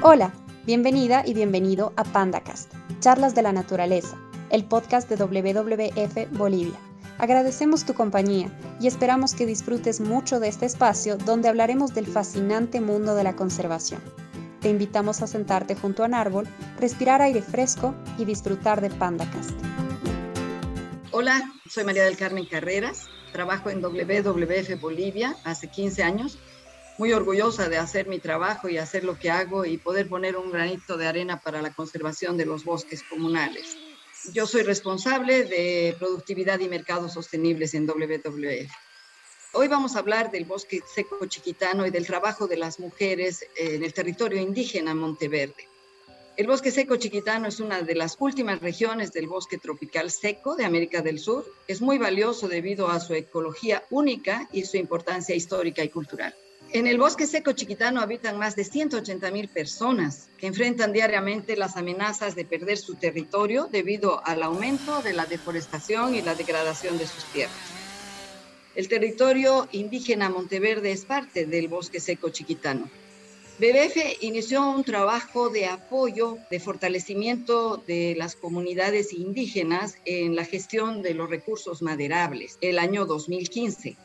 [0.00, 0.32] Hola,
[0.64, 4.16] bienvenida y bienvenido a PandaCast, Charlas de la Naturaleza,
[4.48, 6.78] el podcast de WWF Bolivia.
[7.18, 8.48] Agradecemos tu compañía
[8.80, 13.34] y esperamos que disfrutes mucho de este espacio donde hablaremos del fascinante mundo de la
[13.34, 14.00] conservación.
[14.60, 16.46] Te invitamos a sentarte junto a un árbol,
[16.78, 19.50] respirar aire fresco y disfrutar de PandaCast.
[21.10, 26.38] Hola, soy María del Carmen Carreras, trabajo en WWF Bolivia hace 15 años
[26.98, 30.50] muy orgullosa de hacer mi trabajo y hacer lo que hago y poder poner un
[30.50, 33.76] granito de arena para la conservación de los bosques comunales.
[34.32, 38.70] Yo soy responsable de productividad y mercados sostenibles en WWF.
[39.52, 43.84] Hoy vamos a hablar del bosque seco chiquitano y del trabajo de las mujeres en
[43.84, 45.68] el territorio indígena Monteverde.
[46.36, 50.64] El bosque seco chiquitano es una de las últimas regiones del bosque tropical seco de
[50.64, 51.46] América del Sur.
[51.68, 56.34] Es muy valioso debido a su ecología única y su importancia histórica y cultural.
[56.70, 61.78] En el bosque seco chiquitano habitan más de 180 mil personas que enfrentan diariamente las
[61.78, 67.06] amenazas de perder su territorio debido al aumento de la deforestación y la degradación de
[67.06, 67.56] sus tierras.
[68.74, 72.90] El territorio indígena Monteverde es parte del bosque seco chiquitano.
[73.58, 81.00] BBF inició un trabajo de apoyo, de fortalecimiento de las comunidades indígenas en la gestión
[81.00, 83.96] de los recursos maderables el año 2015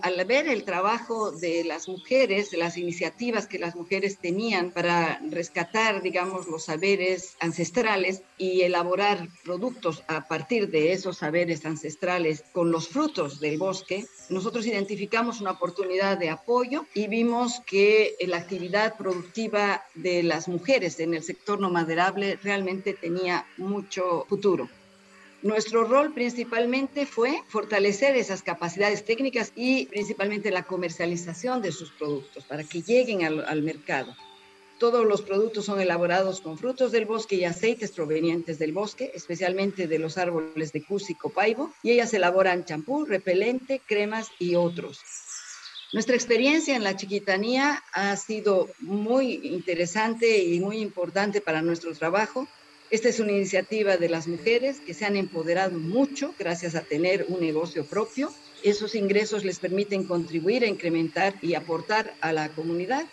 [0.00, 5.20] al ver el trabajo de las mujeres, de las iniciativas que las mujeres tenían para
[5.30, 12.70] rescatar, digamos, los saberes ancestrales y elaborar productos a partir de esos saberes ancestrales con
[12.70, 18.96] los frutos del bosque, nosotros identificamos una oportunidad de apoyo y vimos que la actividad
[18.96, 24.68] productiva de las mujeres en el sector no maderable realmente tenía mucho futuro.
[25.46, 32.42] Nuestro rol principalmente fue fortalecer esas capacidades técnicas y principalmente la comercialización de sus productos
[32.42, 34.16] para que lleguen al, mercado.
[34.80, 39.86] Todos los productos son elaborados con frutos del bosque y aceites provenientes del bosque, especialmente
[39.86, 45.00] de los árboles de cus y copaibo, y ellas elaboran champú, repelente, cremas y otros.
[45.92, 52.48] Nuestra experiencia en la chiquitanía ha sido muy interesante y muy importante para nuestro trabajo
[52.88, 57.26] esta es una iniciativa de las mujeres que se han empoderado mucho gracias a tener
[57.28, 58.32] un negocio propio.
[58.62, 63.04] Esos ingresos les permiten contribuir a incrementar y aportar a la comunidad.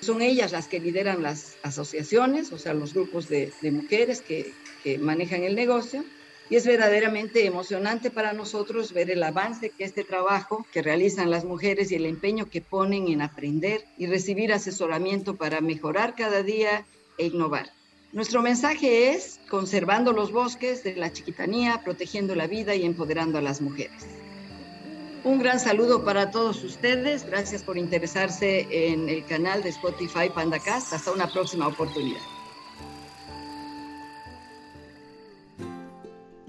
[0.00, 4.52] Son ellas las que lideran las asociaciones, o sea, los grupos de, mujeres que,
[4.84, 6.04] que manejan el negocio.
[6.50, 11.44] Y es verdaderamente emocionante para nosotros ver el avance que este trabajo que realizan las
[11.44, 16.84] mujeres y el empeño que ponen en aprender y recibir asesoramiento para mejorar cada día
[17.16, 17.70] e innovar.
[18.12, 23.40] Nuestro mensaje es conservando los bosques de la chiquitanía, protegiendo la vida y empoderando a
[23.40, 24.04] las mujeres.
[25.24, 27.24] Un gran saludo para todos ustedes.
[27.24, 30.92] Gracias por interesarse en el canal de Spotify PandaCast.
[30.92, 32.20] Hasta una próxima oportunidad.